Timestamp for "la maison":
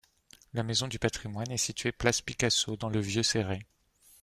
0.53-0.87